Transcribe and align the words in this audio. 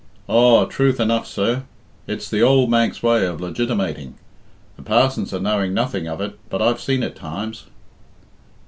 "Aw, 0.27 0.65
truth 0.65 0.99
enough, 0.99 1.27
sir! 1.27 1.61
It's 2.07 2.27
the 2.27 2.41
ould 2.41 2.71
Manx 2.71 3.03
way 3.03 3.23
of 3.23 3.39
legitimating. 3.39 4.15
The 4.75 4.81
parsons 4.81 5.31
are 5.31 5.39
knowing 5.39 5.75
nothing 5.75 6.07
of 6.07 6.19
it, 6.19 6.39
but 6.49 6.59
I've 6.59 6.81
seen 6.81 7.03
it 7.03 7.15
times." 7.15 7.65